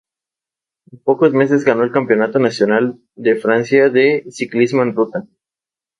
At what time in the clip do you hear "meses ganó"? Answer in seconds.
1.33-1.83